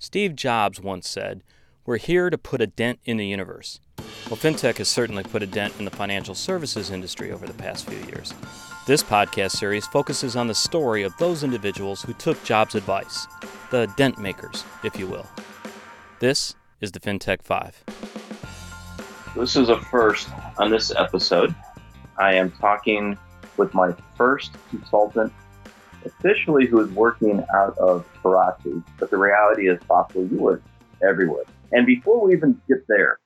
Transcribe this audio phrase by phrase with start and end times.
[0.00, 1.42] Steve Jobs once said,
[1.84, 3.80] We're here to put a dent in the universe.
[4.30, 7.88] Well, FinTech has certainly put a dent in the financial services industry over the past
[7.88, 8.32] few years.
[8.86, 13.26] This podcast series focuses on the story of those individuals who took Jobs' advice,
[13.70, 15.26] the dent makers, if you will.
[16.20, 17.84] This is the FinTech 5.
[19.36, 20.28] This is a first
[20.58, 21.54] on this episode.
[22.18, 23.18] I am talking
[23.56, 25.32] with my first consultant
[26.04, 30.62] officially who is working out of Karachi, but the reality is possibly you work
[31.02, 31.44] everywhere.
[31.72, 33.18] And before we even get there,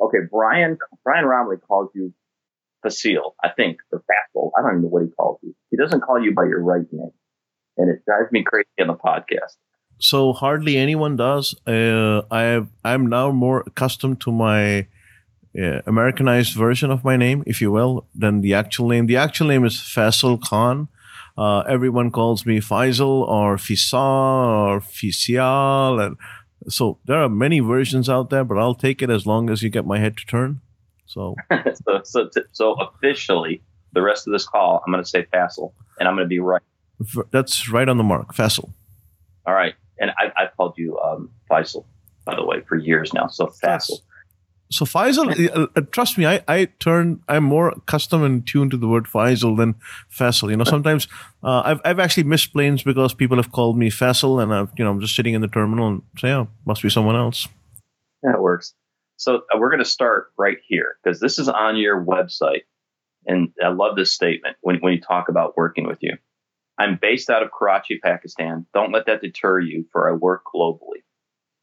[0.00, 2.12] okay, Brian Brian Roemmele calls you
[2.82, 4.52] Facile, I think, or Facile.
[4.56, 5.54] I don't even know what he calls you.
[5.70, 7.10] He doesn't call you by your right name,
[7.76, 9.56] and it drives me crazy on the podcast.
[9.98, 11.54] So hardly anyone does.
[11.66, 14.88] Uh, I I'm now more accustomed to my
[15.56, 19.06] uh, Americanized version of my name, if you will, than the actual name.
[19.06, 20.88] The actual name is Faisal Khan.
[21.36, 26.04] Uh, everyone calls me Faisal or Fisa or Fisial.
[26.04, 26.16] And
[26.68, 29.70] so there are many versions out there, but I'll take it as long as you
[29.70, 30.60] get my head to turn.
[31.06, 31.36] So,
[31.84, 33.62] so, so, so, officially,
[33.92, 36.38] the rest of this call, I'm going to say Faisal, and I'm going to be
[36.38, 36.62] right.
[37.30, 38.72] That's right on the mark, Faisal.
[39.46, 39.74] All right.
[39.98, 41.84] And I, have called you um, Faisal,
[42.24, 43.26] by the way, for years now.
[43.26, 44.00] So Faisal.
[44.72, 48.78] So Faisal, uh, uh, trust me, I, I turn, I'm more accustomed and tuned to
[48.78, 49.74] the word Faisal than
[50.10, 50.50] Faisal.
[50.50, 51.08] You know, sometimes
[51.42, 54.84] uh, I've, I've actually missed planes because people have called me Faisal and I've, you
[54.84, 57.48] know, I'm just sitting in the terminal and say, oh, must be someone else.
[58.22, 58.74] That works.
[59.16, 62.62] So uh, we're going to start right here because this is on your website.
[63.26, 66.16] And I love this statement when, when you talk about working with you.
[66.78, 68.66] I'm based out of Karachi, Pakistan.
[68.72, 71.04] Don't let that deter you, for I work globally.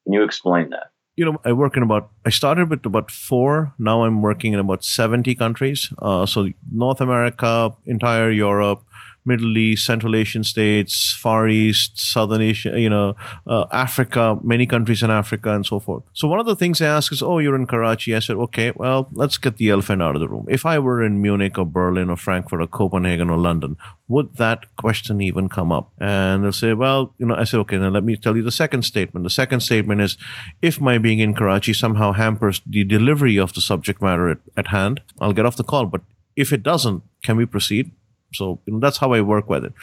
[0.03, 0.91] Can you explain that?
[1.19, 3.73] You know, I work in about, I started with about four.
[3.77, 5.91] Now I'm working in about 70 countries.
[5.99, 8.81] Uh, so North America, entire Europe,
[9.25, 15.03] Middle East, Central Asian states, Far East, Southern Asia, you know, uh, Africa, many countries
[15.03, 16.03] in Africa, and so forth.
[16.13, 18.71] So one of the things I ask is, "Oh, you're in Karachi." I said, "Okay,
[18.75, 20.45] well, let's get the elephant out of the room.
[20.49, 23.77] If I were in Munich or Berlin or Frankfurt or Copenhagen or London,
[24.08, 27.77] would that question even come up?" And they'll say, "Well, you know," I said, "Okay,
[27.77, 29.23] now let me tell you the second statement.
[29.23, 30.17] The second statement is,
[30.61, 34.67] if my being in Karachi somehow hampers the delivery of the subject matter at, at
[34.67, 35.85] hand, I'll get off the call.
[35.85, 36.02] But
[36.35, 37.91] if it doesn't, can we proceed?"
[38.33, 39.73] So you know, that's how I work with it.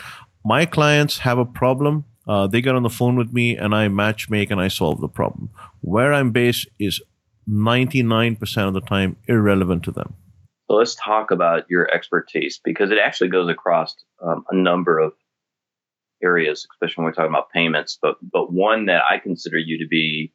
[0.44, 2.04] My clients have a problem.
[2.26, 5.00] Uh, they get on the phone with me and I match make and I solve
[5.00, 5.50] the problem.
[5.80, 7.00] Where I'm based is
[7.48, 10.14] 99% of the time irrelevant to them.
[10.68, 15.12] So let's talk about your expertise because it actually goes across um, a number of
[16.22, 17.98] areas, especially when we're talking about payments.
[18.00, 20.32] But but one that I consider you to be,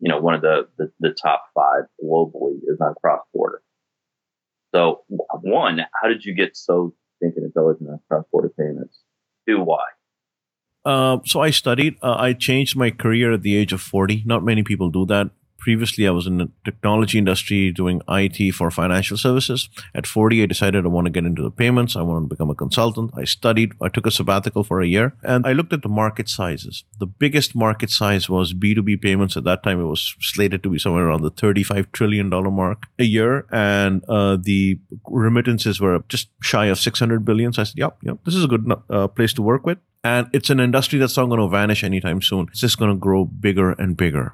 [0.00, 3.62] you know, one of the the, the top five globally is on cross border.
[4.74, 8.98] So one, how did you get so thinking intelligent on cross-border payments.
[9.46, 9.84] Do why?
[10.84, 11.96] Uh, so I studied.
[12.02, 14.22] Uh, I changed my career at the age of 40.
[14.26, 15.30] Not many people do that
[15.68, 19.68] previously I was in the technology industry doing IT for financial services.
[19.94, 21.94] At 40, I decided I want to get into the payments.
[21.94, 23.10] I want to become a consultant.
[23.14, 23.72] I studied.
[23.82, 26.84] I took a sabbatical for a year and I looked at the market sizes.
[27.00, 29.36] The biggest market size was B2B payments.
[29.36, 33.04] At that time, it was slated to be somewhere around the $35 trillion mark a
[33.04, 33.44] year.
[33.52, 37.52] And uh, the remittances were just shy of 600 billion.
[37.52, 39.76] So I said, yep, yep, this is a good uh, place to work with.
[40.02, 42.46] And it's an industry that's not going to vanish anytime soon.
[42.52, 44.32] It's just going to grow bigger and bigger.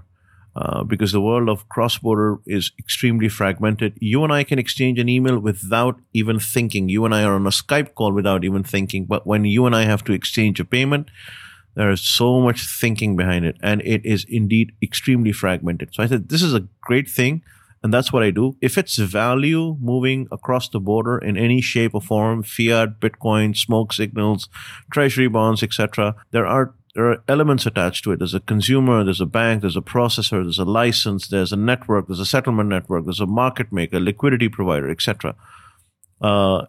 [0.57, 3.93] Uh, because the world of cross border is extremely fragmented.
[4.01, 6.89] You and I can exchange an email without even thinking.
[6.89, 9.05] You and I are on a Skype call without even thinking.
[9.07, 11.11] But when you and I have to exchange a payment,
[11.75, 15.93] there is so much thinking behind it, and it is indeed extremely fragmented.
[15.93, 17.43] So I said, this is a great thing.
[17.83, 18.57] And that's what I do.
[18.63, 23.93] If it's value moving across the border in any shape or form, fiat, Bitcoin, smoke
[23.93, 24.49] signals,
[24.91, 28.19] treasury bonds, etc., there are there are elements attached to it.
[28.19, 32.07] There's a consumer, there's a bank, there's a processor, there's a license, there's a network,
[32.07, 35.35] there's a settlement network, there's a market maker, liquidity provider, etc.
[36.21, 36.67] Uh,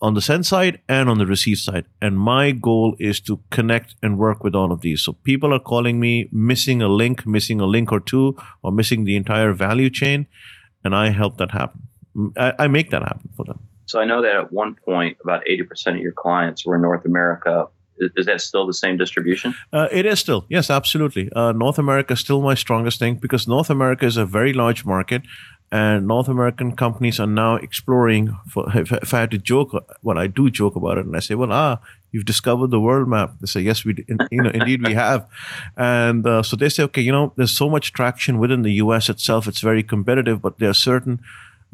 [0.00, 1.86] on the send side and on the receive side.
[2.00, 5.02] And my goal is to connect and work with all of these.
[5.02, 9.04] So people are calling me missing a link, missing a link or two, or missing
[9.04, 10.26] the entire value chain,
[10.84, 11.82] and I help that happen.
[12.36, 13.60] I, I make that happen for them.
[13.86, 17.04] So I know that at one point, about 80% of your clients were in North
[17.04, 17.68] America
[18.16, 19.54] is that still the same distribution?
[19.72, 21.30] Uh, it is still, yes, absolutely.
[21.32, 24.84] Uh, North America is still my strongest thing because North America is a very large
[24.84, 25.22] market,
[25.70, 28.36] and North American companies are now exploring.
[28.48, 29.72] For if, if I had to joke,
[30.02, 31.78] well, I do joke about it, and I say, "Well, ah,
[32.10, 35.26] you've discovered the world map." They say, "Yes, we, you know, indeed we have,"
[35.76, 39.08] and uh, so they say, "Okay, you know, there's so much traction within the U.S.
[39.10, 41.20] itself; it's very competitive, but there are certain."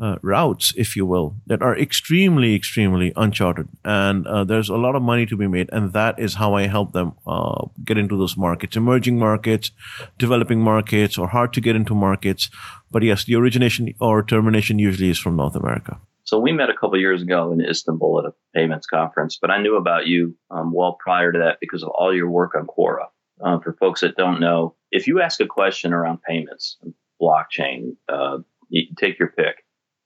[0.01, 3.69] Uh, routes, if you will, that are extremely, extremely uncharted.
[3.85, 5.69] And uh, there's a lot of money to be made.
[5.73, 9.71] And that is how I help them uh, get into those markets, emerging markets,
[10.19, 12.51] developing markets, or hard to get into markets.
[12.91, 15.99] But yes, the origination or termination usually is from North America.
[16.25, 19.61] So we met a couple years ago in Istanbul at a payments conference, but I
[19.61, 23.09] knew about you um, well prior to that because of all your work on Quora.
[23.45, 26.79] Uh, for folks that don't know, if you ask a question around payments,
[27.21, 28.39] blockchain, uh,
[28.69, 29.64] you take your pick,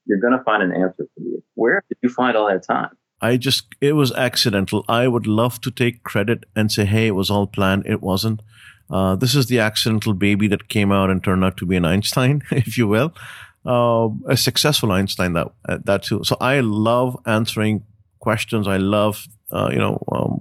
[0.08, 1.42] you're going to find an answer for you.
[1.54, 2.90] Where did you find all that time?
[3.20, 4.84] I just, it was accidental.
[4.88, 7.84] I would love to take credit and say, hey, it was all planned.
[7.86, 8.42] It wasn't.
[8.90, 11.84] Uh, this is the accidental baby that came out and turned out to be an
[11.84, 13.12] Einstein, if you will
[13.68, 16.22] uh, a successful Einstein that uh, that too.
[16.24, 17.84] So I love answering
[18.18, 18.66] questions.
[18.66, 20.40] I love uh, you know um,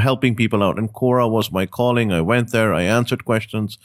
[0.00, 0.78] helping people out.
[0.78, 2.12] And Quora was my calling.
[2.12, 2.72] I went there.
[2.72, 3.78] I answered questions.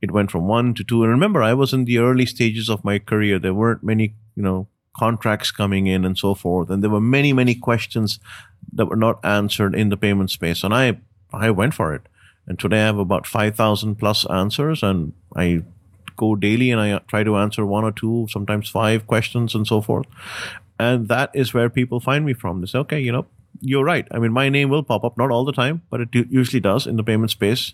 [0.00, 1.02] It went from one to two.
[1.02, 3.38] And remember, I was in the early stages of my career.
[3.38, 6.70] There weren't many you know contracts coming in and so forth.
[6.70, 8.20] And there were many many questions
[8.72, 10.64] that were not answered in the payment space.
[10.64, 10.98] And I
[11.32, 12.02] I went for it.
[12.46, 15.62] And today I have about 5,000 plus answers and I
[16.16, 19.80] go daily and I try to answer one or two, sometimes five questions and so
[19.80, 20.06] forth.
[20.78, 22.60] And that is where people find me from.
[22.60, 23.26] They say, okay, you know,
[23.60, 24.06] you're right.
[24.10, 26.86] I mean, my name will pop up, not all the time, but it usually does
[26.86, 27.72] in the payment space.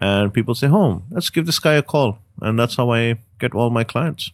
[0.00, 2.18] And people say, oh, let's give this guy a call.
[2.40, 4.32] And that's how I get all my clients.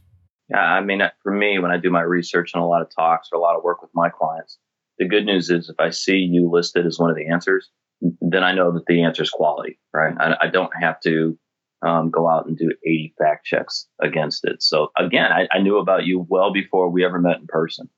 [0.55, 3.29] Yeah, I mean, for me, when I do my research and a lot of talks
[3.33, 4.59] or a lot of work with my clients,
[4.99, 7.71] the good news is if I see you listed as one of the answers,
[8.21, 10.15] then I know that the answer is quality, right?
[10.17, 11.37] I, I don't have to
[11.85, 14.63] um, go out and do 80 fact checks against it.
[14.63, 17.91] So again, I, I, knew about you well before we ever met in person.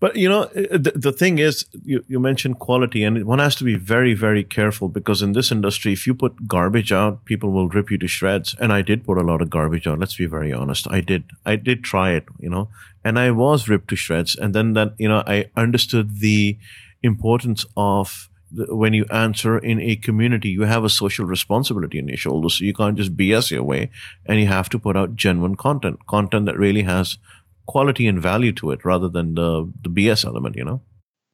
[0.00, 3.38] But you know, uh, uh, the, the thing is, you, you mentioned quality, and one
[3.38, 7.24] has to be very, very careful because in this industry, if you put garbage out,
[7.24, 8.56] people will rip you to shreds.
[8.58, 10.00] And I did put a lot of garbage out.
[10.00, 10.88] Let's be very honest.
[10.90, 11.24] I did.
[11.46, 12.68] I did try it, you know,
[13.04, 14.34] and I was ripped to shreds.
[14.34, 16.58] And then that, you know, I understood the
[17.02, 18.28] importance of
[18.68, 22.58] when you answer in a community, you have a social responsibility on your shoulders.
[22.58, 23.90] So you can't just BS your way
[24.26, 27.18] and you have to put out genuine content, content that really has
[27.66, 30.82] quality and value to it rather than the, the BS element, you know?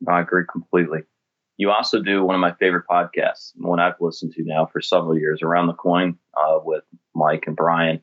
[0.09, 1.01] I agree completely.
[1.57, 5.19] You also do one of my favorite podcasts, one I've listened to now for several
[5.19, 6.85] years, Around the Coin uh, with
[7.15, 8.01] Mike and Brian.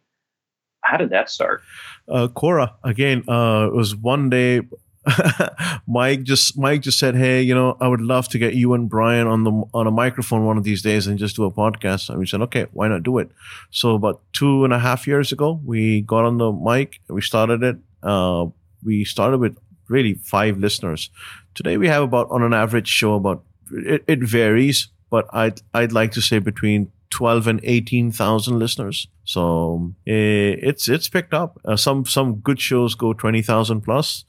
[0.82, 1.62] How did that start?
[2.08, 4.62] Uh, Quora, again, uh, it was one day
[5.88, 8.90] Mike just Mike just said, "Hey, you know, I would love to get you and
[8.90, 12.10] Brian on the on a microphone one of these days and just do a podcast."
[12.10, 13.30] And we said, "Okay, why not do it?"
[13.72, 17.02] So about two and a half years ago, we got on the mic.
[17.08, 17.78] We started it.
[18.06, 18.48] Uh,
[18.84, 19.58] we started with
[19.90, 21.10] really five listeners.
[21.54, 25.92] Today we have about on an average show about it, it varies, but I'd I'd
[25.92, 29.08] like to say between 12 and 18,000 listeners.
[29.24, 31.60] So eh, it's it's picked up.
[31.66, 34.26] Uh, some some good shows go 20,000 plus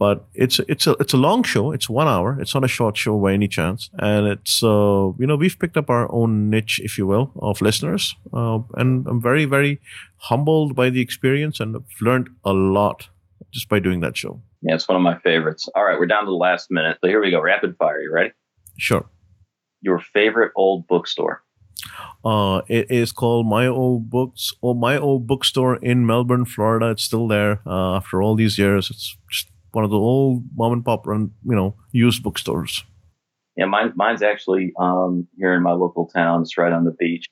[0.00, 1.72] but it's it's a it's a long show.
[1.72, 2.40] It's one hour.
[2.40, 5.76] It's not a short show by any chance, and it's uh, you know we've picked
[5.76, 9.78] up our own niche, if you will, of listeners, uh, and I'm very very
[10.30, 13.10] humbled by the experience, and I've learned a lot
[13.52, 14.40] just by doing that show.
[14.62, 15.68] Yeah, it's one of my favorites.
[15.74, 16.98] All right, we're down to the last minute.
[17.02, 18.00] So here we go, rapid fire.
[18.00, 18.32] You ready?
[18.78, 19.08] Sure.
[19.80, 21.42] Your favorite old bookstore?
[22.24, 26.90] Uh, it is called My Old Books or My Old Bookstore in Melbourne, Florida.
[26.90, 28.90] It's still there uh, after all these years.
[28.90, 32.84] It's just one of the old mom and pop run, you know, used bookstores.
[33.56, 36.42] Yeah, mine, mine's actually um, here in my local town.
[36.42, 37.26] It's right on the beach.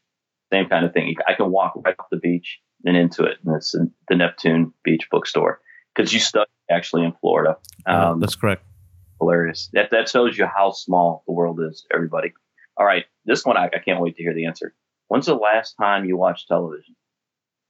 [0.52, 1.14] Same kind of thing.
[1.26, 3.74] I can walk right off the beach and into it, and it's
[4.08, 5.60] the Neptune Beach Bookstore
[5.98, 7.56] because you studied actually in Florida.
[7.84, 8.62] Um, that's correct.
[9.20, 9.68] Hilarious.
[9.72, 11.84] That that shows you how small the world is.
[11.92, 12.32] Everybody.
[12.76, 14.74] All right, this one I, I can't wait to hear the answer.
[15.08, 16.94] When's the last time you watched television?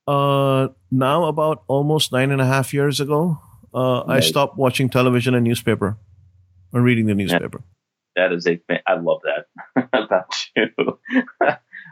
[0.06, 3.38] Uh, now about almost nine and a half years ago
[3.74, 5.96] uh, I stopped watching television and newspaper
[6.72, 7.62] and reading the newspaper.
[8.16, 10.68] That is a, I love that about you.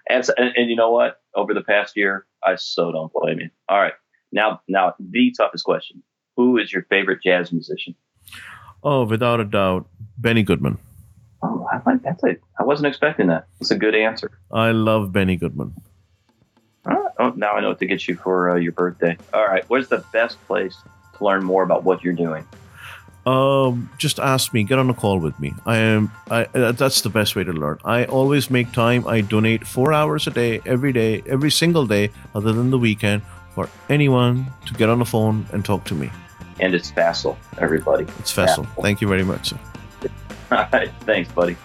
[0.09, 1.21] and, and, and you know what?
[1.35, 3.50] Over the past year, I so don't blame you.
[3.69, 3.93] All right.
[4.33, 6.02] Now, now the toughest question.
[6.37, 7.95] Who is your favorite jazz musician?
[8.83, 9.88] Oh, without a doubt,
[10.19, 10.78] Benny Goodman.
[11.43, 12.40] Oh, I like that's it.
[12.59, 13.47] I wasn't expecting that.
[13.61, 14.31] It's a good answer.
[14.52, 15.75] I love Benny Goodman.
[17.19, 19.16] Oh, now I know what to get you for uh, your birthday.
[19.33, 19.64] All right.
[19.69, 20.76] Where's the best place
[21.16, 22.47] to learn more about what you're doing?
[23.25, 24.62] Um, just ask me.
[24.64, 25.52] Get on a call with me.
[25.64, 26.12] I am.
[26.31, 26.45] I.
[26.52, 27.78] That's the best way to learn.
[27.85, 29.09] I always make time.
[29.09, 33.23] I donate four hours a day, every day, every single day, other than the weekend,
[33.55, 36.11] for anyone to get on the phone and talk to me.
[36.61, 38.05] And it's Fassel, everybody.
[38.19, 38.67] It's Fassel.
[38.81, 39.53] Thank you very much.
[40.51, 40.91] All right.
[41.01, 41.57] Thanks, buddy.